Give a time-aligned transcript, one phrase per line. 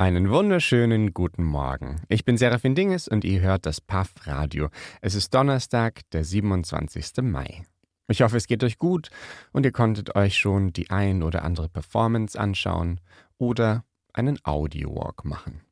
[0.00, 2.02] Einen wunderschönen guten Morgen.
[2.08, 4.68] Ich bin Serafin Dinges und ihr hört das PAF Radio.
[5.00, 7.16] Es ist Donnerstag, der 27.
[7.22, 7.64] Mai.
[8.06, 9.10] Ich hoffe, es geht euch gut
[9.50, 13.00] und ihr konntet euch schon die ein oder andere Performance anschauen
[13.38, 13.82] oder
[14.12, 15.62] einen Audio-Walk machen.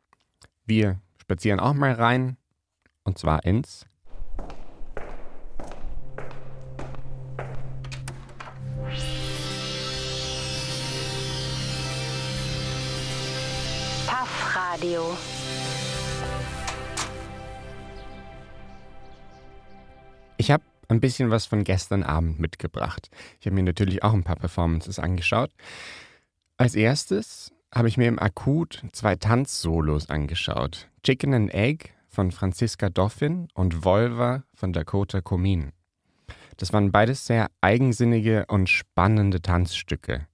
[0.64, 2.36] Wir spazieren auch mal rein
[3.04, 3.86] und zwar ins
[14.86, 15.16] Radio.
[20.36, 23.08] Ich habe ein bisschen was von gestern Abend mitgebracht.
[23.40, 25.50] Ich habe mir natürlich auch ein paar Performances angeschaut.
[26.56, 30.88] Als erstes habe ich mir im Akut zwei Tanzsolos angeschaut.
[31.02, 35.72] Chicken and Egg von Franziska Doffin und Volva von Dakota Comin.
[36.58, 40.26] Das waren beides sehr eigensinnige und spannende Tanzstücke.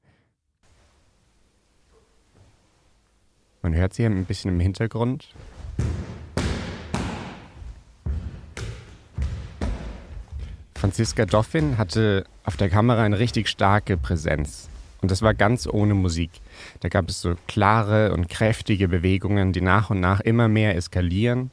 [3.62, 5.28] Man hört sie ein bisschen im Hintergrund.
[10.74, 14.68] Franziska Doffin hatte auf der Kamera eine richtig starke Präsenz.
[15.00, 16.30] Und das war ganz ohne Musik.
[16.80, 21.52] Da gab es so klare und kräftige Bewegungen, die nach und nach immer mehr eskalieren.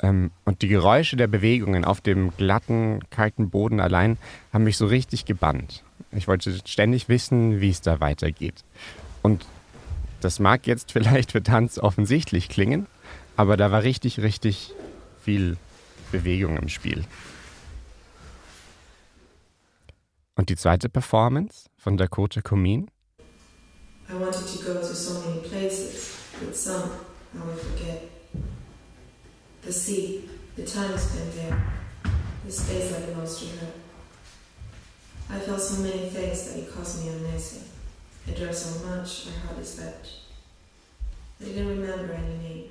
[0.00, 4.16] Ähm, und die Geräusche der Bewegungen auf dem glatten, kalten Boden allein
[4.54, 5.84] haben mich so richtig gebannt.
[6.10, 8.64] Ich wollte ständig wissen, wie es da weitergeht.
[9.20, 9.44] Und
[10.24, 12.86] das mag jetzt vielleicht für Tanz offensichtlich klingen,
[13.36, 14.72] aber da war richtig, richtig
[15.22, 15.56] viel
[16.12, 17.04] Bewegung im Spiel.
[20.34, 22.90] Und die zweite Performance von Dakota Comin?
[24.08, 26.90] I wanted to go to so many places, but some
[27.34, 28.08] I will forget.
[29.62, 31.56] The sea, the time spent there,
[32.44, 33.72] the space I belongs to her.
[35.30, 37.41] I felt so many things that it caused me uneasy.
[38.42, 40.08] Drank so much, I hardly slept.
[41.40, 42.64] I didn't remember any name.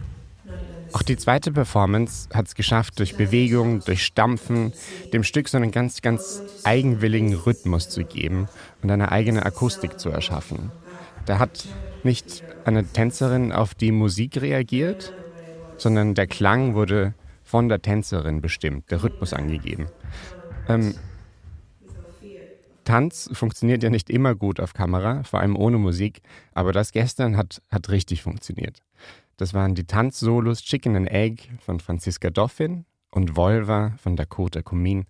[0.94, 4.74] Auch die zweite Performance hat es geschafft, durch Bewegung, durch Stampfen,
[5.14, 8.50] dem Stück so einen ganz, ganz eigenwilligen Rhythmus zu geben
[8.82, 10.72] und eine eigene Akustik zu erschaffen.
[11.26, 11.66] Da hat
[12.04, 15.14] nicht eine Tänzerin auf die Musik reagiert,
[15.78, 19.88] sondern der Klang wurde von der Tänzerin bestimmt, der Rhythmus angegeben.
[20.68, 20.96] Ähm,
[22.84, 26.22] Tanz funktioniert ja nicht immer gut auf Kamera, vor allem ohne Musik,
[26.54, 28.82] aber das gestern hat, hat richtig funktioniert.
[29.38, 35.06] Das waren die Tanzsolos Chicken and Egg von Franziska Doffin und Volva von Dakota Kumin,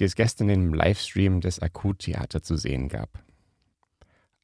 [0.00, 3.10] die es gestern im Livestream des Akuttheater zu sehen gab.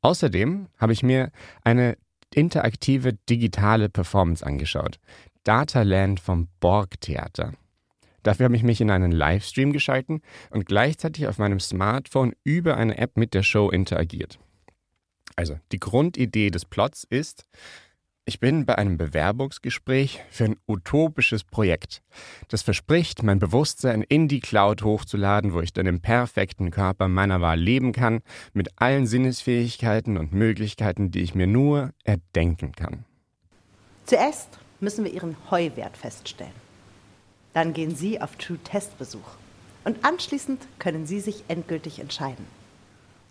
[0.02, 1.30] Außerdem habe ich mir
[1.62, 1.96] eine
[2.34, 4.98] interaktive digitale Performance angeschaut.
[5.44, 7.52] Dataland vom Borg Theater.
[8.22, 12.98] Dafür habe ich mich in einen Livestream geschalten und gleichzeitig auf meinem Smartphone über eine
[12.98, 14.38] App mit der Show interagiert.
[15.36, 17.46] Also, die Grundidee des Plots ist,
[18.26, 22.02] ich bin bei einem Bewerbungsgespräch für ein utopisches Projekt.
[22.48, 27.40] Das verspricht, mein Bewusstsein in die Cloud hochzuladen, wo ich dann im perfekten Körper meiner
[27.40, 28.20] Wahl leben kann,
[28.52, 33.04] mit allen Sinnesfähigkeiten und Möglichkeiten, die ich mir nur erdenken kann.
[34.06, 36.69] Zuerst müssen wir Ihren Heuwert feststellen.
[37.52, 39.36] Dann gehen Sie auf True Test Besuch.
[39.84, 42.44] Und anschließend können Sie sich endgültig entscheiden.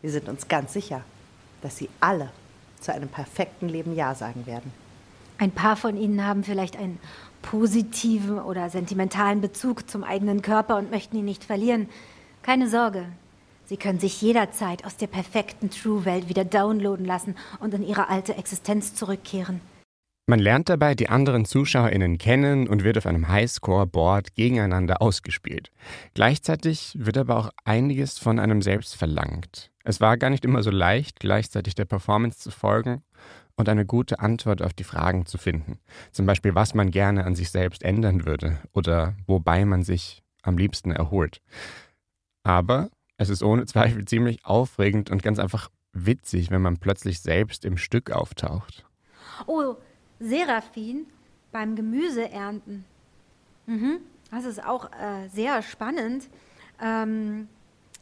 [0.02, 1.04] Wir sind uns ganz sicher,
[1.62, 2.32] dass Sie alle
[2.80, 4.72] zu einem perfekten Leben Ja sagen werden.
[5.38, 7.00] Ein paar von Ihnen haben vielleicht einen
[7.42, 11.88] positiven oder sentimentalen Bezug zum eigenen Körper und möchten ihn nicht verlieren.
[12.42, 13.06] Keine Sorge.
[13.68, 18.36] Sie können sich jederzeit aus der perfekten True-Welt wieder downloaden lassen und in Ihre alte
[18.36, 19.62] Existenz zurückkehren.
[20.30, 25.72] Man lernt dabei die anderen ZuschauerInnen kennen und wird auf einem Highscore-Board gegeneinander ausgespielt.
[26.14, 29.72] Gleichzeitig wird aber auch einiges von einem selbst verlangt.
[29.84, 33.02] Es war gar nicht immer so leicht, gleichzeitig der Performance zu folgen
[33.56, 35.80] und eine gute Antwort auf die Fragen zu finden.
[36.12, 40.60] Zum Beispiel, was man gerne an sich selbst ändern würde oder wobei man sich am
[40.60, 41.42] liebsten erholt.
[42.44, 47.66] Aber es ist ohne Zweifel ziemlich aufregend und ganz einfach witzig, wenn man plötzlich selbst
[47.66, 48.86] im Stück auftaucht.
[49.48, 49.76] Oh,
[50.20, 51.08] Seraphin
[51.52, 52.86] beim Gemüseernten.
[53.66, 54.00] Mhm.
[54.32, 56.30] Das ist auch äh, sehr spannend.
[56.82, 57.48] Ähm,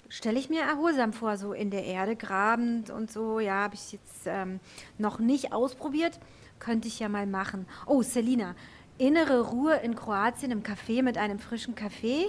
[0.10, 3.42] Stelle ich mir erholsam vor, so in der Erde grabend und so.
[3.42, 4.62] Ja, habe ich jetzt ähm,
[4.98, 6.19] noch nicht ausprobiert.
[6.60, 7.66] Könnte ich ja mal machen.
[7.86, 8.56] Oh, Selina,
[8.98, 12.28] innere Ruhe in Kroatien im Café mit einem frischen Kaffee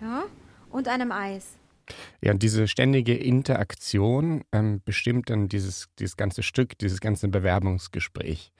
[0.00, 0.24] ja,
[0.70, 1.56] und einem Eis.
[2.20, 8.52] Ja, und diese ständige Interaktion ähm, bestimmt dann dieses, dieses ganze Stück, dieses ganze Bewerbungsgespräch.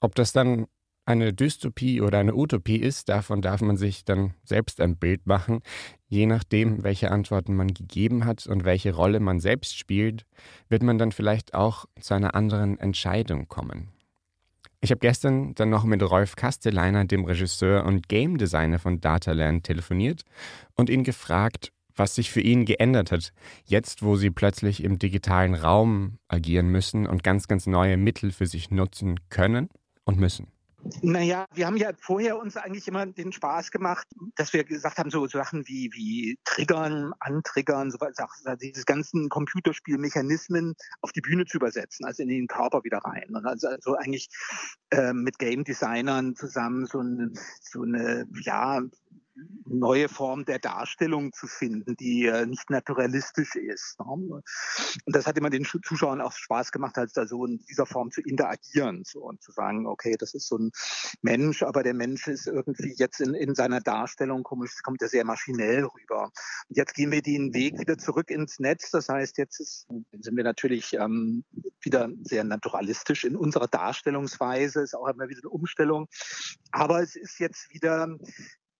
[0.00, 0.66] Ob das dann
[1.10, 5.60] eine Dystopie oder eine Utopie ist, davon darf man sich dann selbst ein Bild machen.
[6.08, 10.24] Je nachdem, welche Antworten man gegeben hat und welche Rolle man selbst spielt,
[10.68, 13.88] wird man dann vielleicht auch zu einer anderen Entscheidung kommen.
[14.80, 19.64] Ich habe gestern dann noch mit Rolf Kasteleiner, dem Regisseur und Game Designer von Dataland,
[19.64, 20.22] telefoniert
[20.74, 23.32] und ihn gefragt, was sich für ihn geändert hat,
[23.64, 28.46] jetzt wo sie plötzlich im digitalen Raum agieren müssen und ganz, ganz neue Mittel für
[28.46, 29.68] sich nutzen können
[30.10, 30.46] und müssen.
[31.02, 35.10] Naja, wir haben ja vorher uns eigentlich immer den Spaß gemacht, dass wir gesagt haben,
[35.10, 41.58] so Sachen wie, wie Triggern, Antriggern, so, so diese ganzen Computerspielmechanismen auf die Bühne zu
[41.58, 43.28] übersetzen, also in den Körper wieder rein.
[43.34, 44.30] Und also, also eigentlich
[44.90, 47.30] äh, mit Game Designern zusammen so eine,
[47.60, 48.80] so eine ja,
[49.66, 53.98] neue Form der Darstellung zu finden, die äh, nicht naturalistisch ist.
[53.98, 54.06] Ne?
[54.06, 54.42] Und
[55.06, 58.20] das hat immer den Zuschauern auch Spaß gemacht, halt da so in dieser Form zu
[58.20, 60.70] interagieren so, und zu sagen, okay, das ist so ein
[61.22, 65.24] Mensch, aber der Mensch ist irgendwie jetzt in, in seiner Darstellung, komisch, kommt er sehr
[65.24, 66.30] maschinell rüber.
[66.68, 68.90] Und jetzt gehen wir den Weg wieder zurück ins Netz.
[68.90, 71.44] Das heißt, jetzt ist, sind wir natürlich ähm,
[71.80, 76.08] wieder sehr naturalistisch in unserer Darstellungsweise, ist auch immer wieder eine Umstellung.
[76.72, 78.16] Aber es ist jetzt wieder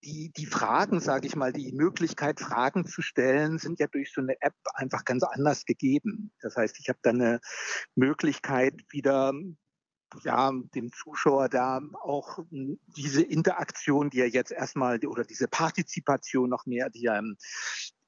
[0.05, 4.20] die, die Fragen, sage ich mal, die Möglichkeit, Fragen zu stellen, sind ja durch so
[4.20, 6.32] eine App einfach ganz anders gegeben.
[6.41, 7.41] Das heißt, ich habe da eine
[7.94, 9.32] Möglichkeit, wieder
[10.22, 12.38] ja, dem Zuschauer da auch
[12.96, 17.36] diese Interaktion, die er jetzt erstmal, oder diese Partizipation noch mehr, die er im,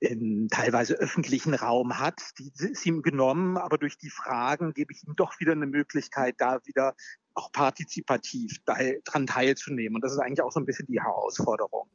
[0.00, 5.06] im teilweise öffentlichen Raum hat, die ist ihm genommen, aber durch die Fragen gebe ich
[5.06, 6.94] ihm doch wieder eine Möglichkeit, da wieder
[7.34, 9.96] auch partizipativ daran teilzunehmen.
[9.96, 11.88] Und das ist eigentlich auch so ein bisschen die Herausforderung.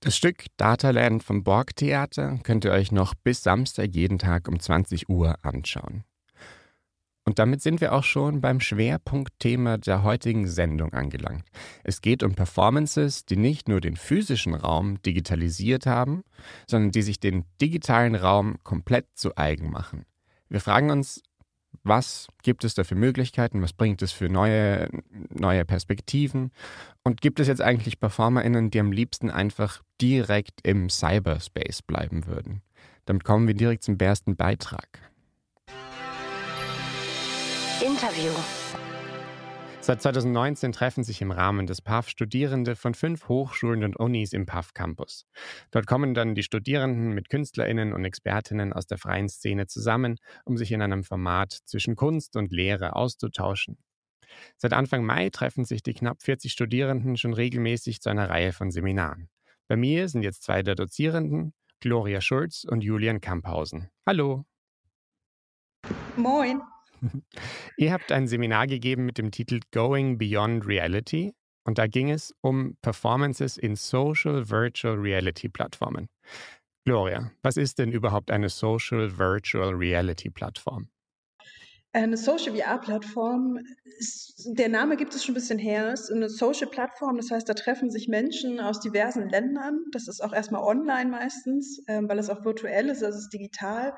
[0.00, 4.60] Das Stück Dataland vom Borg Theater könnt ihr euch noch bis Samstag jeden Tag um
[4.60, 6.04] 20 Uhr anschauen.
[7.26, 11.44] Und damit sind wir auch schon beim Schwerpunktthema der heutigen Sendung angelangt.
[11.82, 16.22] Es geht um Performances, die nicht nur den physischen Raum digitalisiert haben,
[16.66, 20.04] sondern die sich den digitalen Raum komplett zu eigen machen.
[20.50, 21.22] Wir fragen uns,
[21.82, 23.62] was gibt es da für Möglichkeiten?
[23.62, 24.88] Was bringt es für neue,
[25.30, 26.52] neue Perspektiven?
[27.02, 32.62] Und gibt es jetzt eigentlich PerformerInnen, die am liebsten einfach direkt im Cyberspace bleiben würden?
[33.06, 35.13] Damit kommen wir direkt zum ersten Beitrag.
[37.94, 38.32] Interview.
[39.80, 44.46] Seit 2019 treffen sich im Rahmen des PAF Studierende von fünf Hochschulen und Unis im
[44.46, 45.26] PAF Campus.
[45.70, 50.56] Dort kommen dann die Studierenden mit KünstlerInnen und Expertinnen aus der freien Szene zusammen, um
[50.56, 53.78] sich in einem Format zwischen Kunst und Lehre auszutauschen.
[54.56, 58.72] Seit Anfang Mai treffen sich die knapp 40 Studierenden schon regelmäßig zu einer Reihe von
[58.72, 59.28] Seminaren.
[59.68, 63.88] Bei mir sind jetzt zwei der Dozierenden, Gloria Schulz und Julian Kamphausen.
[64.04, 64.44] Hallo.
[66.16, 66.60] Moin.
[67.76, 71.34] Ihr habt ein Seminar gegeben mit dem Titel Going Beyond Reality
[71.64, 76.08] und da ging es um Performances in Social Virtual Reality Plattformen.
[76.84, 80.88] Gloria, was ist denn überhaupt eine Social Virtual Reality Plattform?
[81.94, 83.60] Eine Social VR-Plattform,
[84.46, 87.88] der Name gibt es schon ein bisschen her, ist eine Social-Plattform, das heißt, da treffen
[87.88, 89.78] sich Menschen aus diversen Ländern.
[89.92, 93.32] Das ist auch erstmal online meistens, ähm, weil es auch virtuell ist, also es ist
[93.32, 93.94] digital.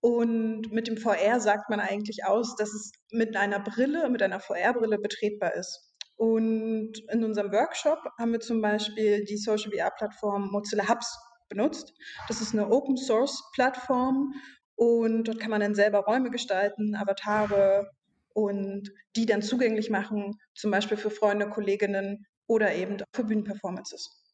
[0.00, 4.40] Und mit dem VR sagt man eigentlich aus, dass es mit einer Brille, mit einer
[4.40, 5.92] VR-Brille betretbar ist.
[6.16, 11.16] Und in unserem Workshop haben wir zum Beispiel die Social VR-Plattform Mozilla Hubs
[11.48, 11.92] benutzt.
[12.28, 14.34] Das ist eine Open-Source-Plattform
[14.74, 17.90] und dort kann man dann selber Räume gestalten, Avatare
[18.32, 24.27] und die dann zugänglich machen, zum Beispiel für Freunde, Kolleginnen oder eben für Bühnenperformances.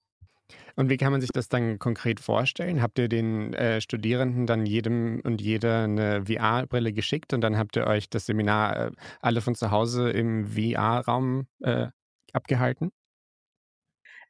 [0.76, 2.82] Und wie kann man sich das dann konkret vorstellen?
[2.82, 7.76] Habt ihr den äh, Studierenden dann jedem und jeder eine VR-Brille geschickt und dann habt
[7.76, 11.88] ihr euch das Seminar äh, alle von zu Hause im VR-Raum äh,
[12.32, 12.90] abgehalten?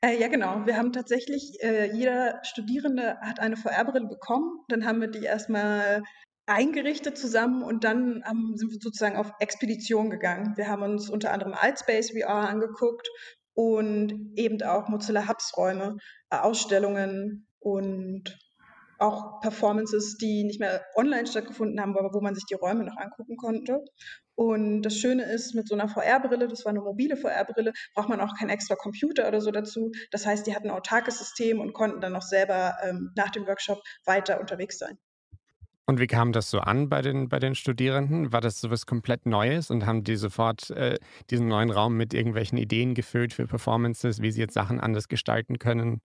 [0.02, 0.66] Äh, ja, genau.
[0.66, 4.58] Wir haben tatsächlich, äh, jeder Studierende hat eine VR-Brille bekommen.
[4.68, 6.02] Dann haben wir die erstmal
[6.46, 10.56] eingerichtet zusammen und dann haben, sind wir sozusagen auf Expedition gegangen.
[10.56, 13.08] Wir haben uns unter anderem Altspace VR angeguckt
[13.54, 15.96] und eben auch Mozilla Hubs Räume,
[16.30, 18.36] äh, Ausstellungen und
[18.98, 22.96] auch Performances, die nicht mehr online stattgefunden haben, aber wo man sich die Räume noch
[22.96, 23.84] angucken konnte.
[24.36, 28.20] Und das Schöne ist, mit so einer VR-Brille, das war eine mobile VR-Brille, braucht man
[28.20, 29.92] auch keinen extra Computer oder so dazu.
[30.10, 33.46] Das heißt, die hatten ein autarkes System und konnten dann noch selber ähm, nach dem
[33.46, 34.98] Workshop weiter unterwegs sein.
[35.86, 38.32] Und wie kam das so an bei den, bei den Studierenden?
[38.32, 40.98] War das so was komplett Neues und haben die sofort äh,
[41.30, 45.58] diesen neuen Raum mit irgendwelchen Ideen gefüllt für Performances, wie sie jetzt Sachen anders gestalten
[45.58, 46.00] können?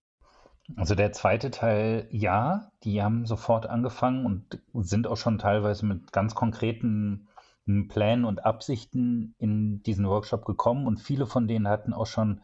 [0.76, 6.12] Also der zweite Teil, ja, die haben sofort angefangen und sind auch schon teilweise mit
[6.12, 7.28] ganz konkreten
[7.66, 12.42] hm, Plänen und Absichten in diesen Workshop gekommen und viele von denen hatten auch schon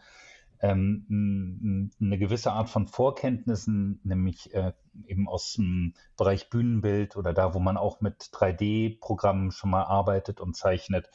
[0.62, 4.74] ähm, eine gewisse Art von Vorkenntnissen, nämlich äh,
[5.08, 10.40] eben aus dem Bereich Bühnenbild oder da, wo man auch mit 3D-Programmen schon mal arbeitet
[10.40, 11.10] und zeichnet.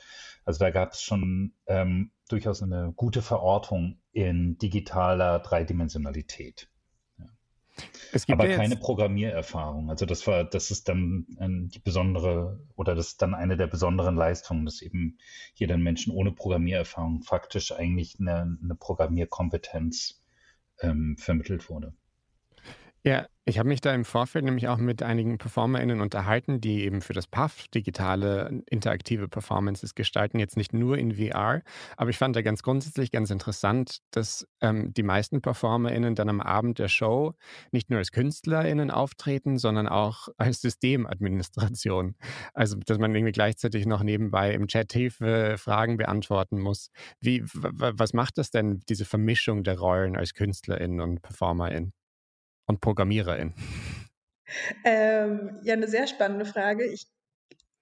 [0.44, 6.68] Also da gab es schon ähm, durchaus eine gute Verortung in digitaler Dreidimensionalität.
[8.28, 9.90] Aber ja keine Programmiererfahrung.
[9.90, 11.26] Also das war, das ist dann
[11.72, 15.18] die besondere oder das ist dann eine der besonderen Leistungen, dass eben
[15.54, 20.22] hier dann Menschen ohne Programmiererfahrung faktisch eigentlich eine, eine Programmierkompetenz
[20.80, 21.94] ähm, vermittelt wurde.
[23.04, 27.00] Ja, ich habe mich da im Vorfeld nämlich auch mit einigen PerformerInnen unterhalten, die eben
[27.00, 31.62] für das PAF digitale interaktive Performances gestalten, jetzt nicht nur in VR.
[31.96, 36.42] Aber ich fand da ganz grundsätzlich ganz interessant, dass ähm, die meisten PerformerInnen dann am
[36.42, 37.32] Abend der Show
[37.72, 42.16] nicht nur als KünstlerInnen auftreten, sondern auch als Systemadministration.
[42.52, 46.90] Also, dass man irgendwie gleichzeitig noch nebenbei im Chat Hilfe Fragen beantworten muss.
[47.20, 51.94] Wie, was macht das denn, diese Vermischung der Rollen als KünstlerInnen und PerformerInnen?
[52.70, 53.52] Und Programmiererin?
[54.84, 56.86] Ähm, ja, eine sehr spannende Frage.
[56.86, 57.06] Ich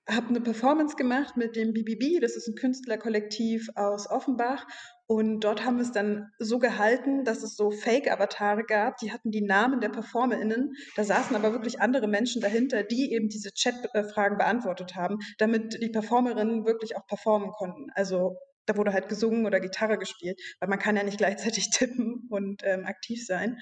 [0.09, 4.67] habe eine Performance gemacht mit dem BBB, das ist ein Künstlerkollektiv aus Offenbach.
[5.07, 9.31] Und dort haben wir es dann so gehalten, dass es so Fake-Avatare gab, die hatten
[9.31, 10.75] die Namen der PerformerInnen.
[10.97, 15.89] Da saßen aber wirklich andere Menschen dahinter, die eben diese Chat-Fragen beantwortet haben, damit die
[15.91, 17.91] Performerinnen wirklich auch performen konnten.
[17.95, 22.27] Also da wurde halt gesungen oder Gitarre gespielt, weil man kann ja nicht gleichzeitig tippen
[22.31, 23.59] und ähm, aktiv sein.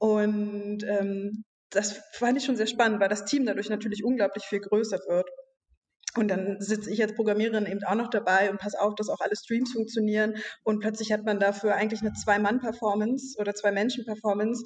[0.00, 4.60] Und ähm, das fand ich schon sehr spannend, weil das Team dadurch natürlich unglaublich viel
[4.60, 5.28] größer wird.
[6.16, 9.20] Und dann sitze ich als Programmiererin eben auch noch dabei und passe auf, dass auch
[9.20, 10.36] alle Streams funktionieren.
[10.64, 14.64] Und plötzlich hat man dafür eigentlich eine Zwei-Mann-Performance oder Zwei-Menschen-Performance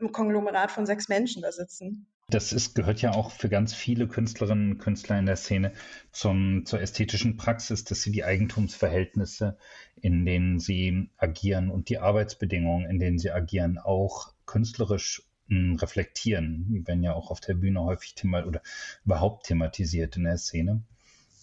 [0.00, 2.08] im Konglomerat von sechs Menschen da sitzen.
[2.28, 5.72] Das ist, gehört ja auch für ganz viele Künstlerinnen und Künstler in der Szene
[6.10, 9.58] zum, zur ästhetischen Praxis, dass sie die Eigentumsverhältnisse,
[10.00, 16.66] in denen sie agieren und die Arbeitsbedingungen, in denen sie agieren, auch künstlerisch mh, reflektieren.
[16.68, 18.62] Die werden ja auch auf der Bühne häufig thema oder
[19.04, 20.82] überhaupt thematisiert in der Szene.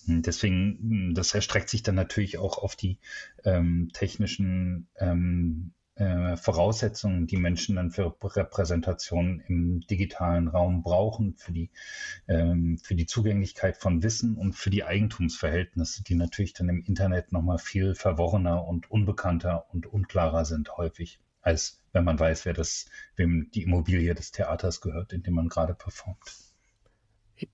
[0.06, 2.98] Deswegen, das erstreckt sich dann natürlich auch auf die
[3.44, 11.52] ähm, technischen ähm, äh, Voraussetzungen, die Menschen dann für Repräsentation im digitalen Raum brauchen, für
[11.52, 11.70] die,
[12.28, 17.32] ähm, für die Zugänglichkeit von Wissen und für die Eigentumsverhältnisse, die natürlich dann im Internet
[17.32, 22.86] nochmal viel verworrener und unbekannter und unklarer sind häufig als wenn man weiß, wer das,
[23.16, 26.50] wem die Immobilie des Theaters gehört, in dem man gerade performt.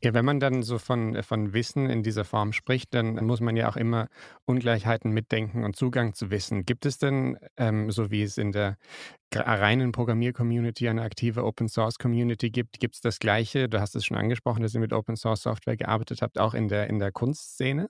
[0.01, 3.55] Ja, wenn man dann so von, von Wissen in dieser Form spricht, dann muss man
[3.55, 4.07] ja auch immer
[4.45, 6.65] Ungleichheiten mitdenken und Zugang zu Wissen.
[6.65, 8.77] Gibt es denn, ähm, so wie es in der
[9.31, 13.69] reinen Programmier-Community eine aktive Open-Source-Community gibt, gibt es das Gleiche?
[13.69, 16.97] Du hast es schon angesprochen, dass ihr mit Open-Source-Software gearbeitet habt, auch in der, in
[16.97, 17.89] der Kunstszene?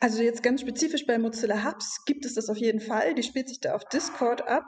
[0.00, 3.14] Also jetzt ganz spezifisch bei Mozilla Hubs gibt es das auf jeden Fall.
[3.14, 4.64] Die spielt sich da auf Discord ab.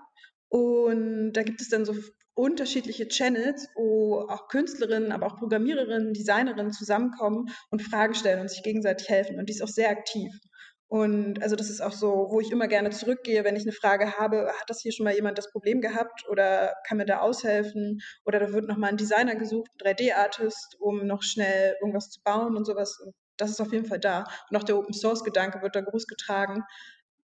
[0.49, 1.95] Und da gibt es dann so
[2.35, 8.63] unterschiedliche Channels, wo auch Künstlerinnen, aber auch Programmiererinnen, Designerinnen zusammenkommen und Fragen stellen und sich
[8.63, 9.39] gegenseitig helfen.
[9.39, 10.33] Und die ist auch sehr aktiv.
[10.89, 14.19] Und also das ist auch so, wo ich immer gerne zurückgehe, wenn ich eine Frage
[14.19, 18.01] habe, hat das hier schon mal jemand das Problem gehabt oder kann mir da aushelfen?
[18.25, 22.57] Oder da wird nochmal ein Designer gesucht, ein 3D-Artist, um noch schnell irgendwas zu bauen
[22.57, 22.99] und sowas.
[23.05, 24.25] Und das ist auf jeden Fall da.
[24.51, 26.65] Und auch der Open Source Gedanke wird da groß getragen,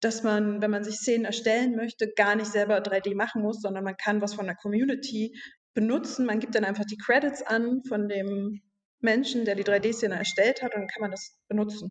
[0.01, 3.85] dass man, wenn man sich Szenen erstellen möchte, gar nicht selber 3D machen muss, sondern
[3.85, 5.39] man kann was von der Community
[5.75, 6.27] benutzen.
[6.27, 8.61] Man gibt dann einfach die Credits an von dem
[9.01, 11.91] Menschen, der die 3D-Szene erstellt hat, und dann kann man das benutzen.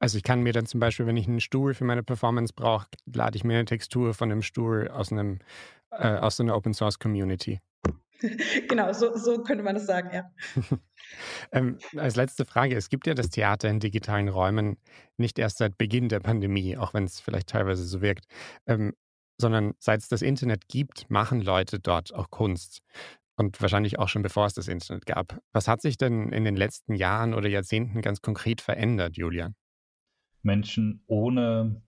[0.00, 2.86] Also ich kann mir dann zum Beispiel, wenn ich einen Stuhl für meine Performance brauche,
[3.12, 5.40] lade ich mir eine Textur von einem Stuhl aus einem
[5.90, 7.60] äh, aus einer Open Source Community.
[8.68, 10.30] genau, so, so könnte man das sagen, ja.
[11.52, 14.76] ähm, als letzte Frage, es gibt ja das Theater in digitalen Räumen
[15.16, 18.26] nicht erst seit Beginn der Pandemie, auch wenn es vielleicht teilweise so wirkt,
[18.66, 18.94] ähm,
[19.40, 22.80] sondern seit es das Internet gibt, machen Leute dort auch Kunst.
[23.36, 25.40] Und wahrscheinlich auch schon bevor es das Internet gab.
[25.52, 29.54] Was hat sich denn in den letzten Jahren oder Jahrzehnten ganz konkret verändert, Julian?
[30.42, 31.80] Menschen ohne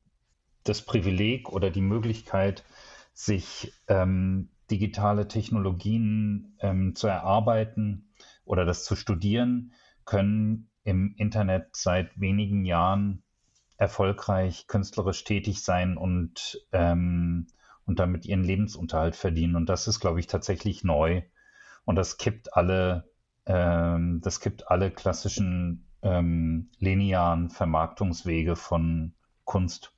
[0.63, 2.65] das Privileg oder die Möglichkeit,
[3.13, 8.11] sich ähm, digitale Technologien ähm, zu erarbeiten
[8.45, 9.73] oder das zu studieren,
[10.05, 13.23] können im Internet seit wenigen Jahren
[13.77, 17.47] erfolgreich künstlerisch tätig sein und, ähm,
[17.87, 19.57] und damit ihren Lebensunterhalt verdienen.
[19.57, 21.23] Und das ist, glaube ich, tatsächlich neu.
[21.85, 23.11] Und das kippt alle,
[23.47, 29.95] ähm, das kippt alle klassischen ähm, linearen Vermarktungswege von Kunst.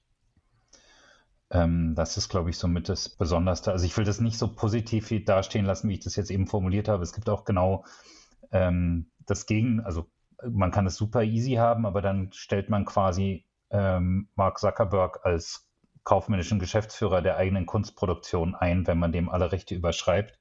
[1.52, 3.73] Ähm, das ist, glaube ich, somit das Besonderste.
[3.73, 6.88] Also ich will das nicht so positiv dastehen lassen, wie ich das jetzt eben formuliert
[6.88, 7.02] habe.
[7.02, 7.85] Es gibt auch genau
[8.50, 10.09] ähm, das Gegen, also
[10.50, 15.68] man kann es super easy haben, aber dann stellt man quasi ähm, Mark Zuckerberg als
[16.04, 20.38] kaufmännischen Geschäftsführer der eigenen Kunstproduktion ein, wenn man dem alle Rechte überschreibt.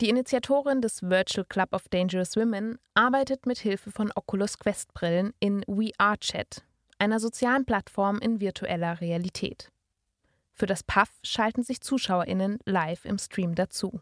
[0.00, 5.34] Die Initiatorin des Virtual Club of Dangerous Women arbeitet mit Hilfe von Oculus Quest Brillen
[5.40, 6.64] in WeAreChat,
[6.98, 9.70] einer sozialen Plattform in virtueller Realität.
[10.58, 14.00] Für das PAF schalten sich ZuschauerInnen live im Stream dazu.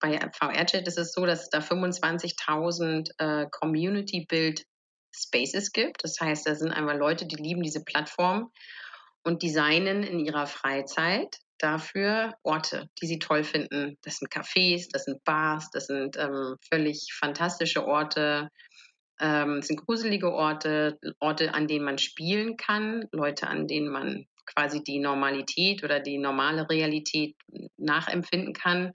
[0.00, 4.64] Bei VRChat ist es so, dass es da 25.000 äh, Community-Build
[5.14, 6.02] Spaces gibt.
[6.02, 8.50] Das heißt, da sind einmal Leute, die lieben diese Plattform
[9.22, 13.96] und designen in ihrer Freizeit dafür Orte, die sie toll finden.
[14.02, 18.48] Das sind Cafés, das sind Bars, das sind ähm, völlig fantastische Orte.
[19.20, 24.26] Ähm, es sind gruselige Orte, Orte, an denen man spielen kann, Leute, an denen man
[24.46, 27.36] quasi die Normalität oder die normale Realität
[27.76, 28.92] nachempfinden kann.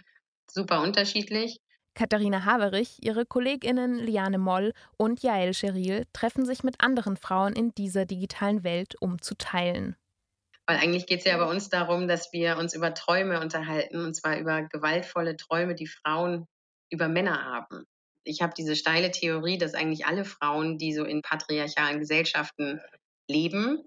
[0.49, 1.59] Super unterschiedlich.
[1.97, 7.73] Katharina Haverich, ihre KollegInnen Liane Moll und Jael Scheril treffen sich mit anderen Frauen in
[7.73, 9.95] dieser digitalen Welt, um zu teilen.
[10.67, 14.13] Weil eigentlich geht es ja bei uns darum, dass wir uns über Träume unterhalten, und
[14.13, 16.45] zwar über gewaltvolle Träume, die Frauen
[16.91, 17.85] über Männer haben.
[18.23, 22.79] Ich habe diese steile Theorie, dass eigentlich alle Frauen, die so in patriarchalen Gesellschaften
[23.27, 23.83] leben,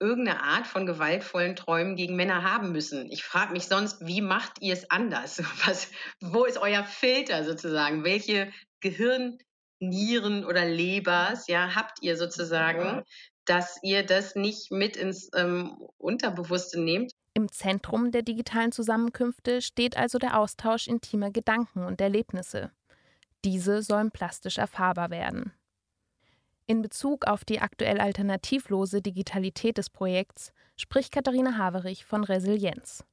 [0.00, 3.10] irgendeine Art von gewaltvollen Träumen gegen Männer haben müssen.
[3.10, 5.38] Ich frage mich sonst, wie macht ihr es anders?
[5.66, 8.04] Was, wo ist euer Filter sozusagen?
[8.04, 13.02] Welche Gehirnnieren oder Lebers ja, habt ihr sozusagen,
[13.44, 17.12] dass ihr das nicht mit ins ähm, Unterbewusste nehmt.
[17.34, 22.70] Im Zentrum der digitalen Zusammenkünfte steht also der Austausch intimer Gedanken und Erlebnisse.
[23.44, 25.52] Diese sollen plastisch erfahrbar werden.
[26.66, 33.04] In Bezug auf die aktuell alternativlose Digitalität des Projekts spricht Katharina Haverich von Resilienz.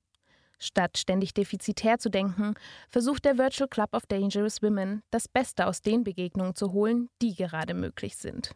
[0.57, 2.53] Statt ständig defizitär zu denken,
[2.87, 7.35] versucht der Virtual Club of Dangerous Women, das Beste aus den Begegnungen zu holen, die
[7.35, 8.51] gerade möglich sind.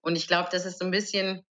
[0.00, 1.44] Und ich glaube, das ist so ein bisschen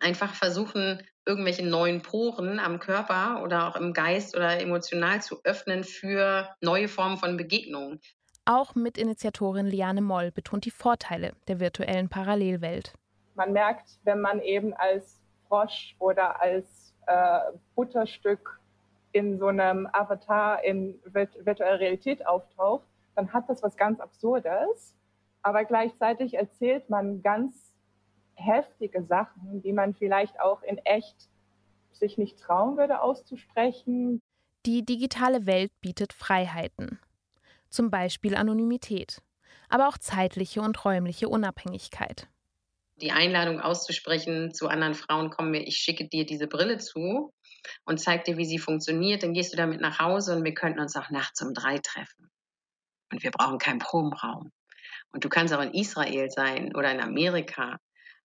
[0.00, 5.84] einfach versuchen, irgendwelche neuen Poren am Körper oder auch im Geist oder emotional zu öffnen
[5.84, 8.00] für neue Formen von Begegnungen.
[8.48, 12.94] Auch Mitinitiatorin Liane Moll betont die Vorteile der virtuellen Parallelwelt.
[13.34, 17.40] Man merkt, wenn man eben als Frosch oder als äh,
[17.74, 18.60] Butterstück
[19.10, 24.94] in so einem Avatar in virtueller Realität auftaucht, dann hat das was ganz Absurdes.
[25.42, 27.74] Aber gleichzeitig erzählt man ganz
[28.34, 31.28] heftige Sachen, die man vielleicht auch in echt
[31.90, 34.20] sich nicht trauen würde auszusprechen.
[34.66, 36.98] Die digitale Welt bietet Freiheiten,
[37.76, 39.22] zum Beispiel Anonymität,
[39.68, 42.26] aber auch zeitliche und räumliche Unabhängigkeit.
[43.02, 47.34] Die Einladung auszusprechen zu anderen Frauen, komm mir, ich schicke dir diese Brille zu
[47.84, 50.80] und zeig dir, wie sie funktioniert, dann gehst du damit nach Hause und wir könnten
[50.80, 52.30] uns auch nachts um drei treffen.
[53.12, 54.50] Und wir brauchen keinen Probenraum.
[55.12, 57.78] Und du kannst auch in Israel sein oder in Amerika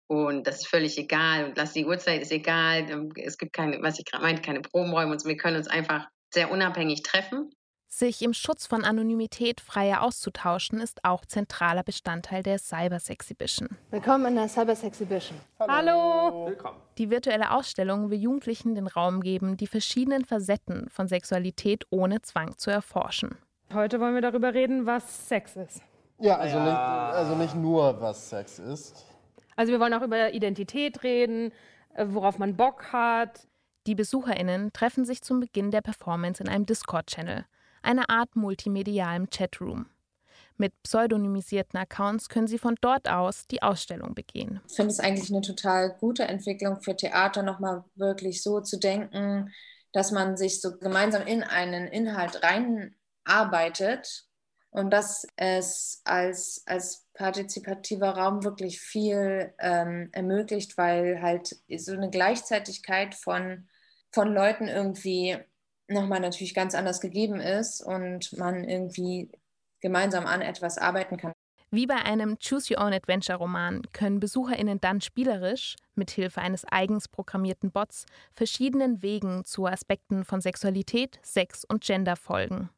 [0.07, 1.46] und das ist völlig egal.
[1.46, 3.11] Und lass die Uhrzeit ist egal.
[3.16, 6.50] Es gibt keine, was ich gerade meinte, keine Probenräume und wir können uns einfach sehr
[6.50, 7.50] unabhängig treffen.
[7.96, 13.68] Sich im Schutz von Anonymität freier auszutauschen, ist auch zentraler Bestandteil der Cyber Exhibition.
[13.92, 15.38] Willkommen in der Cyber Exhibition.
[15.61, 15.72] Hallo.
[15.72, 16.46] Hallo.
[16.48, 16.76] Willkommen.
[16.98, 22.59] Die virtuelle Ausstellung will Jugendlichen den Raum geben, die verschiedenen Facetten von Sexualität ohne Zwang
[22.59, 23.38] zu erforschen.
[23.72, 25.80] Heute wollen wir darüber reden, was Sex ist.
[26.18, 26.64] Ja, also, ja.
[26.64, 29.04] Nicht, also nicht nur, was Sex ist.
[29.54, 31.52] Also wir wollen auch über Identität reden,
[31.94, 33.46] äh, worauf man Bock hat.
[33.87, 37.44] Die BesucherInnen treffen sich zum Beginn der Performance in einem Discord-Channel,
[37.84, 39.86] einer Art multimedialem Chatroom.
[40.56, 44.60] Mit pseudonymisierten Accounts können sie von dort aus die Ausstellung begehen.
[44.68, 49.52] Ich finde es eigentlich eine total gute Entwicklung für Theater, nochmal wirklich so zu denken,
[49.92, 54.26] dass man sich so gemeinsam in einen Inhalt reinarbeitet
[54.70, 62.10] und dass es als, als partizipativer Raum wirklich viel ähm, ermöglicht, weil halt so eine
[62.10, 63.68] Gleichzeitigkeit von,
[64.10, 65.36] von Leuten irgendwie
[65.88, 69.30] nochmal natürlich ganz anders gegeben ist und man irgendwie
[69.80, 71.32] gemeinsam an etwas arbeiten kann.
[71.70, 77.08] Wie bei einem Choose Your Own Adventure Roman können BesucherInnen dann spielerisch, mithilfe eines eigens
[77.08, 82.70] programmierten Bots, verschiedenen Wegen zu Aspekten von Sexualität, Sex und Gender folgen.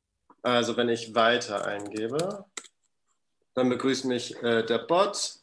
[0.42, 2.46] Also, wenn ich weiter eingebe,
[3.52, 5.40] dann begrüßt mich äh, der Bot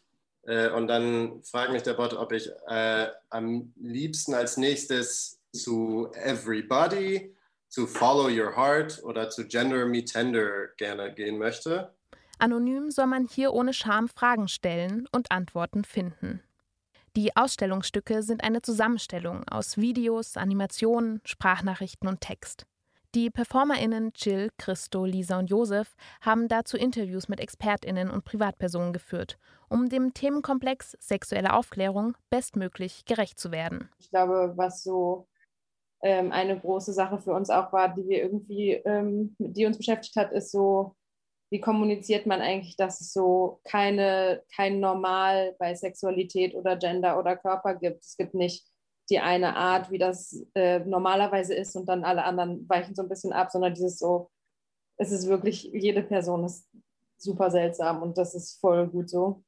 [0.48, 6.12] äh, und dann fragt mich der Bot, ob ich äh, am liebsten als nächstes zu
[6.14, 7.33] Everybody
[7.74, 11.92] zu Follow Your Heart oder zu Gender Me Tender gerne gehen möchte.
[12.38, 16.44] Anonym soll man hier ohne Scham Fragen stellen und Antworten finden.
[17.16, 22.68] Die Ausstellungsstücke sind eine Zusammenstellung aus Videos, Animationen, Sprachnachrichten und Text.
[23.16, 29.40] Die PerformerInnen Jill, Christo, Lisa und Josef haben dazu Interviews mit ExpertInnen und Privatpersonen geführt,
[29.68, 33.90] um dem Themenkomplex sexuelle Aufklärung bestmöglich gerecht zu werden.
[33.98, 35.28] Ich glaube, was so
[36.04, 40.16] ähm, eine große Sache für uns auch war, die wir irgendwie, ähm, die uns beschäftigt
[40.18, 40.96] hat, ist so,
[41.50, 47.38] wie kommuniziert man eigentlich, dass es so keine, kein Normal bei Sexualität oder Gender oder
[47.38, 48.04] Körper gibt.
[48.04, 48.68] Es gibt nicht
[49.10, 53.10] die eine Art, wie das äh, normalerweise ist und dann alle anderen weichen so ein
[53.10, 54.30] bisschen ab, sondern dieses so,
[54.98, 56.68] es ist wirklich, jede Person ist
[57.18, 59.44] super seltsam und das ist voll gut so.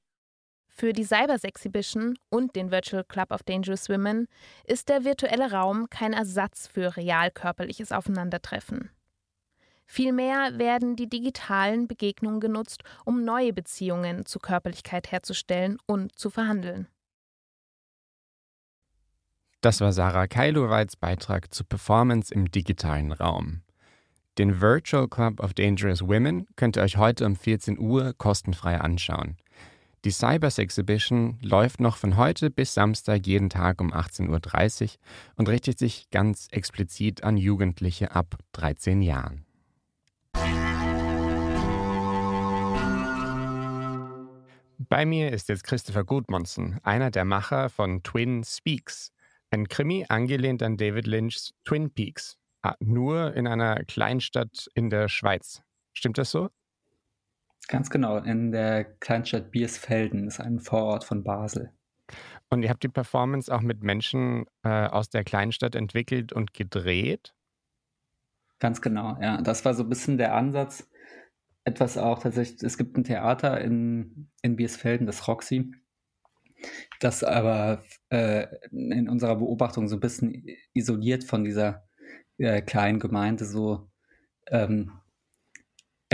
[0.78, 4.28] Für die Cyber Exhibition und den Virtual Club of Dangerous Women
[4.66, 8.90] ist der virtuelle Raum kein Ersatz für real körperliches Aufeinandertreffen.
[9.86, 16.90] Vielmehr werden die digitalen Begegnungen genutzt, um neue Beziehungen zu Körperlichkeit herzustellen und zu verhandeln.
[19.62, 23.62] Das war Sarah Kailoweids Beitrag zur Performance im digitalen Raum.
[24.38, 29.38] Den Virtual Club of Dangerous Women könnt ihr euch heute um 14 Uhr kostenfrei anschauen.
[30.06, 34.90] Die Cybers Exhibition läuft noch von heute bis Samstag jeden Tag um 18.30 Uhr
[35.36, 39.48] und richtet sich ganz explizit an Jugendliche ab 13 Jahren.
[44.78, 49.12] Bei mir ist jetzt Christopher Gudmundsen, einer der Macher von Twin Speaks,
[49.50, 55.10] ein Krimi angelehnt an David Lynchs Twin Peaks, ah, nur in einer Kleinstadt in der
[55.10, 55.64] Schweiz.
[55.94, 56.52] Stimmt das so?
[57.68, 61.72] Ganz genau, in der Kleinstadt Biersfelden, das ist ein Vorort von Basel.
[62.50, 67.34] Und ihr habt die Performance auch mit Menschen äh, aus der Kleinstadt entwickelt und gedreht?
[68.60, 69.42] Ganz genau, ja.
[69.42, 70.88] Das war so ein bisschen der Ansatz.
[71.64, 75.72] Etwas auch tatsächlich, es gibt ein Theater in, in Biersfelden, das Roxy,
[77.00, 81.88] das aber äh, in unserer Beobachtung so ein bisschen isoliert von dieser
[82.38, 83.90] äh, kleinen Gemeinde so
[84.48, 84.92] ähm,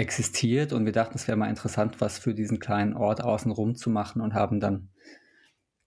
[0.01, 3.89] existiert und wir dachten, es wäre mal interessant, was für diesen kleinen Ort außenrum zu
[3.91, 4.89] machen und haben dann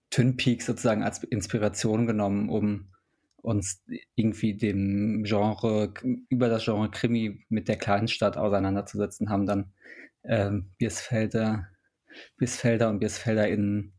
[0.09, 2.87] Twin Peaks sozusagen als Inspiration genommen, um
[3.41, 3.83] uns
[4.15, 5.93] irgendwie dem Genre,
[6.29, 9.73] über das Genre Krimi mit der kleinen Stadt auseinanderzusetzen, haben dann
[10.23, 11.67] ähm, Biersfelder,
[12.37, 13.93] Biersfelder und BiersfelderInnen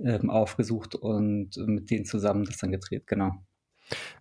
[0.00, 3.32] ähm, aufgesucht und mit denen zusammen das dann gedreht, genau.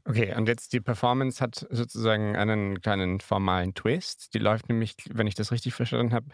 [0.06, 4.34] Okay, und jetzt die Performance hat sozusagen einen kleinen formalen Twist.
[4.34, 6.28] Die läuft nämlich, wenn ich das richtig verstanden habe,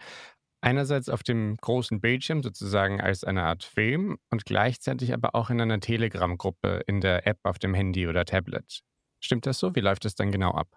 [0.60, 5.60] einerseits auf dem großen Bildschirm sozusagen als eine Art Film und gleichzeitig aber auch in
[5.60, 8.80] einer Telegram-Gruppe in der App auf dem Handy oder Tablet.
[9.20, 9.74] Stimmt das so?
[9.74, 10.68] Wie läuft das dann genau ab?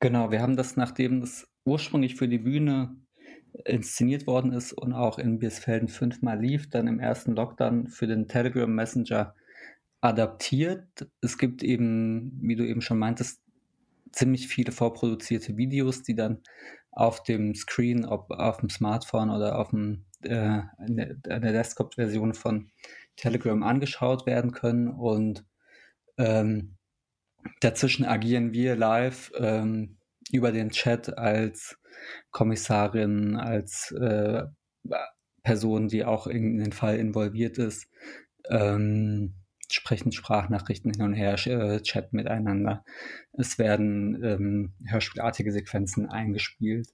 [0.00, 2.96] Genau, wir haben das, nachdem das ursprünglich für die Bühne
[3.64, 8.28] inszeniert worden ist und auch in Biesfelden fünfmal lief, dann im ersten Lockdown für den
[8.28, 9.34] Telegram Messenger
[10.00, 11.08] adaptiert.
[11.20, 13.40] Es gibt eben, wie du eben schon meintest,
[14.12, 16.42] ziemlich viele vorproduzierte Videos, die dann
[16.90, 22.70] auf dem Screen, ob auf dem Smartphone oder auf dem, äh, in der, Desktop-Version von
[23.16, 24.88] Telegram angeschaut werden können.
[24.88, 25.44] Und
[26.16, 26.76] ähm,
[27.60, 29.98] dazwischen agieren wir live ähm,
[30.32, 31.78] über den Chat als
[32.30, 34.44] Kommissarin, als äh,
[35.42, 37.88] Person, die auch in den Fall involviert ist.
[38.50, 39.34] Ähm,
[39.70, 42.84] sprechen Sprachnachrichten hin und her, äh, chatten miteinander.
[43.32, 46.88] Es werden ähm, hörspielartige Sequenzen eingespielt.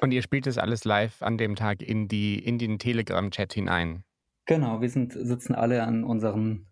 [0.00, 4.04] Und ihr spielt das alles live an dem Tag in, die, in den Telegram-Chat hinein?
[4.46, 6.66] Genau, wir sind, sitzen alle an unseren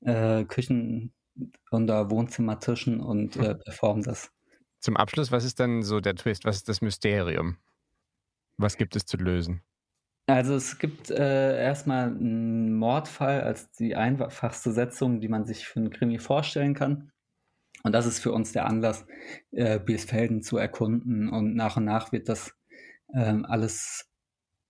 [0.00, 1.12] äh, Küchen-
[1.70, 4.30] oder Wohnzimmertischen und äh, performen das.
[4.78, 6.44] Zum Abschluss, was ist dann so der Twist?
[6.44, 7.56] Was ist das Mysterium?
[8.56, 9.62] Was gibt es zu lösen?
[10.26, 15.80] Also es gibt äh, erstmal einen Mordfall als die einfachste Setzung, die man sich für
[15.80, 17.10] einen Krimi vorstellen kann.
[17.82, 19.04] Und das ist für uns der Anlass,
[19.50, 21.28] äh, Biesfelden zu erkunden.
[21.28, 22.54] Und nach und nach wird das
[23.12, 24.08] ähm, alles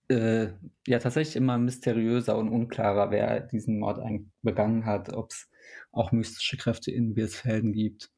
[0.09, 0.47] äh,
[0.87, 3.99] ja tatsächlich immer mysteriöser und unklarer, wer diesen Mord
[4.41, 5.49] begangen hat, ob es
[5.91, 8.09] auch mystische Kräfte in Biesfelden gibt.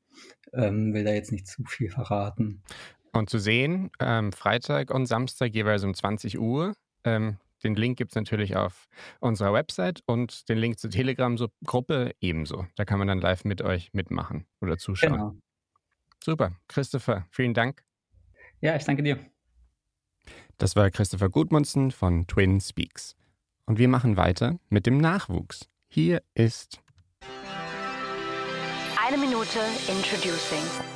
[0.54, 2.64] Ähm, will da jetzt nicht zu viel verraten.
[3.12, 6.74] Und zu sehen, ähm, Freitag und Samstag jeweils um 20 Uhr.
[7.06, 8.88] Ähm, den Link gibt es natürlich auf
[9.20, 12.68] unserer Website und den Link zur Telegram-Gruppe ebenso.
[12.76, 15.14] Da kann man dann live mit euch mitmachen oder zuschauen.
[15.14, 15.36] Genau.
[16.24, 16.52] Super.
[16.68, 17.84] Christopher, vielen Dank.
[18.62, 19.20] Ja, ich danke dir.
[20.58, 23.16] Das war Christopher Gudmundsen von Twin Speaks.
[23.66, 25.70] Und wir machen weiter mit dem Nachwuchs.
[25.88, 26.82] Hier ist
[29.08, 30.95] eine Minute Introducing.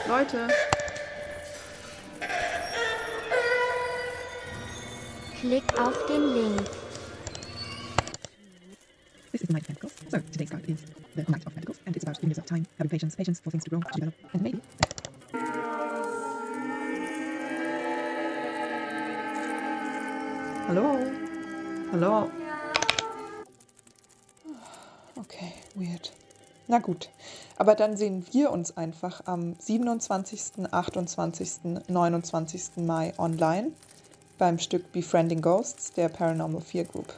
[0.06, 0.48] Leute?
[5.40, 6.81] Klick auf den Link.
[10.12, 10.82] So today's card is
[11.16, 13.64] the Knight of Pentacles, and it's about giving yourself time, having patience, patience for things
[13.64, 14.60] to grow, to develop, and maybe.
[20.66, 21.12] Hallo?
[21.92, 22.30] Hallo?
[25.18, 26.10] Okay, weird.
[26.68, 27.08] Na gut,
[27.56, 32.62] aber dann sehen wir uns einfach am 27., 28., 29.
[32.76, 33.72] Mai online
[34.36, 37.14] beim Stück Befriending Ghosts der Paranormal Fear Group.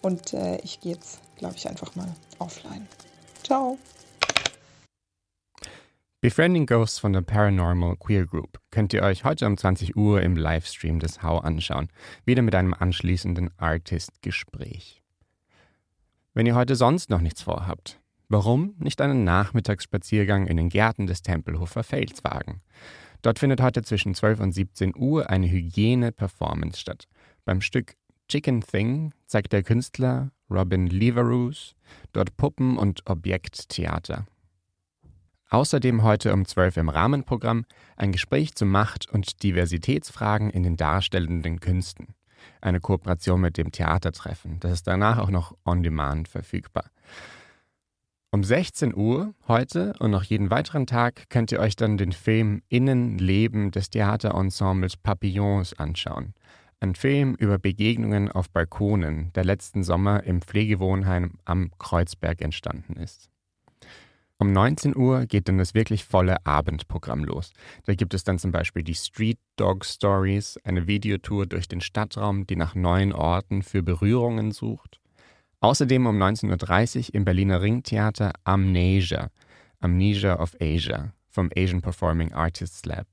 [0.00, 2.86] Und äh, ich gehe jetzt, glaube ich, einfach mal offline.
[3.42, 3.78] Ciao.
[6.20, 10.36] Befriending Ghosts von der Paranormal Queer Group könnt ihr euch heute um 20 Uhr im
[10.36, 11.88] Livestream des Hau anschauen,
[12.26, 15.02] wieder mit einem anschließenden Artist-Gespräch.
[16.34, 21.22] Wenn ihr heute sonst noch nichts vorhabt, warum nicht einen Nachmittagsspaziergang in den Gärten des
[21.22, 22.60] Tempelhofer Felds wagen?
[23.22, 27.08] Dort findet heute zwischen 12 und 17 Uhr eine Hygiene-Performance statt.
[27.46, 27.94] Beim Stück
[28.28, 31.74] Chicken Thing zeigt der Künstler Robin Leveroos
[32.12, 34.26] dort Puppen- und Objekttheater.
[35.50, 37.64] Außerdem heute um 12 im Rahmenprogramm
[37.96, 42.14] ein Gespräch zu Macht- und Diversitätsfragen in den darstellenden Künsten.
[42.60, 44.60] Eine Kooperation mit dem Theatertreffen.
[44.60, 46.84] Das ist danach auch noch on demand verfügbar.
[48.32, 52.62] Um 16 Uhr heute und noch jeden weiteren Tag könnt ihr euch dann den Film
[52.68, 56.34] Innenleben des Theaterensembles Papillons anschauen.
[56.82, 63.28] Ein Film über Begegnungen auf Balkonen, der letzten Sommer im Pflegewohnheim am Kreuzberg entstanden ist.
[64.38, 67.52] Um 19 Uhr geht dann das wirklich volle Abendprogramm los.
[67.84, 72.46] Da gibt es dann zum Beispiel die Street Dog Stories, eine Videotour durch den Stadtraum,
[72.46, 74.98] die nach neuen Orten für Berührungen sucht.
[75.60, 79.28] Außerdem um 19.30 Uhr im Berliner Ringtheater Amnesia,
[79.80, 83.06] Amnesia of Asia vom Asian Performing Artists Lab.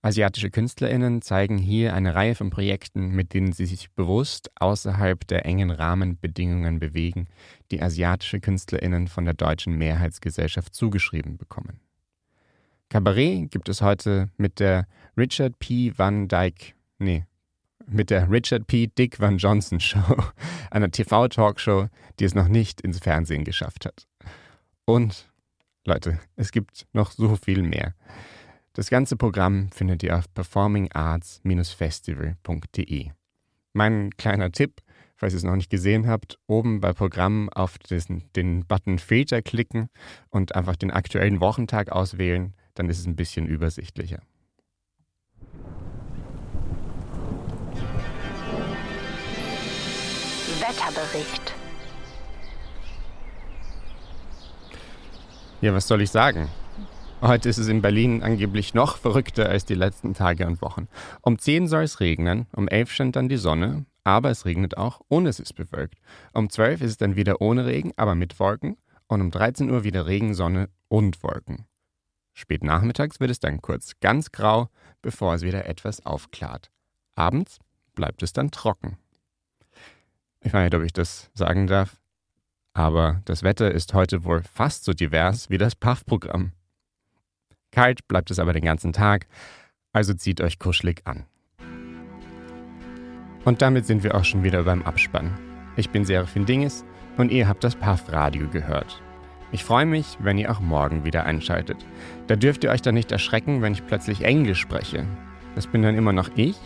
[0.00, 5.44] Asiatische KünstlerInnen zeigen hier eine Reihe von Projekten, mit denen sie sich bewusst außerhalb der
[5.44, 7.26] engen Rahmenbedingungen bewegen,
[7.72, 11.80] die asiatische KünstlerInnen von der deutschen Mehrheitsgesellschaft zugeschrieben bekommen.
[12.90, 15.92] Kabarett gibt es heute mit der Richard P.
[15.96, 17.26] Van Dyke, nee,
[17.86, 18.86] mit der Richard P.
[18.86, 20.16] Dick Van Johnson Show,
[20.70, 21.88] einer TV-Talkshow,
[22.20, 24.06] die es noch nicht ins Fernsehen geschafft hat.
[24.84, 25.28] Und,
[25.84, 27.94] Leute, es gibt noch so viel mehr.
[28.78, 33.10] Das ganze Programm findet ihr auf performingarts-festival.de.
[33.72, 34.82] Mein kleiner Tipp,
[35.16, 39.42] falls ihr es noch nicht gesehen habt, oben bei Programm auf diesen, den Button Filter
[39.42, 39.88] klicken
[40.30, 44.22] und einfach den aktuellen Wochentag auswählen, dann ist es ein bisschen übersichtlicher.
[50.60, 51.52] Wetterbericht.
[55.62, 56.48] Ja, was soll ich sagen?
[57.20, 60.86] Heute ist es in Berlin angeblich noch verrückter als die letzten Tage und Wochen.
[61.20, 65.00] Um 10 soll es regnen, um 11 scheint dann die Sonne, aber es regnet auch,
[65.08, 65.96] ohne es ist bewölkt.
[66.32, 68.76] Um 12 ist es dann wieder ohne Regen, aber mit Wolken.
[69.08, 71.66] Und um 13 Uhr wieder Regen, Sonne und Wolken.
[72.34, 74.68] Spät nachmittags wird es dann kurz ganz grau,
[75.02, 76.70] bevor es wieder etwas aufklart.
[77.16, 77.58] Abends
[77.96, 78.96] bleibt es dann trocken.
[80.40, 82.00] Ich weiß nicht, ob ich das sagen darf,
[82.74, 86.52] aber das Wetter ist heute wohl fast so divers wie das PAF-Programm.
[87.72, 89.26] Kalt bleibt es aber den ganzen Tag,
[89.92, 91.24] also zieht euch kuschelig an.
[93.44, 95.38] Und damit sind wir auch schon wieder beim Abspann.
[95.76, 96.84] Ich bin Serafin Dinges
[97.16, 99.02] und ihr habt das PAF-Radio gehört.
[99.52, 101.78] Ich freue mich, wenn ihr auch morgen wieder einschaltet.
[102.26, 105.06] Da dürft ihr euch dann nicht erschrecken, wenn ich plötzlich Englisch spreche.
[105.54, 106.56] Das bin dann immer noch ich,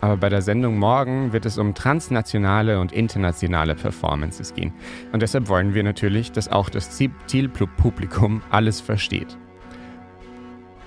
[0.00, 4.74] aber bei der Sendung morgen wird es um transnationale und internationale Performances gehen.
[5.12, 6.90] Und deshalb wollen wir natürlich, dass auch das
[7.26, 9.38] Zielpublikum alles versteht.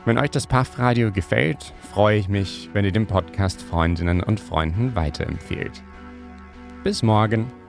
[0.04, 4.96] Wenn euch das PAF-Radio gefällt, freue ich mich, wenn ihr den Podcast Freundinnen und Freunden
[4.96, 5.84] weiterempfehlt.
[6.84, 7.61] Bis morgen!